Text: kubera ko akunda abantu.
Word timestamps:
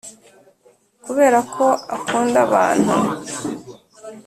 kubera 1.05 1.39
ko 1.55 1.65
akunda 1.95 2.37
abantu. 2.47 2.95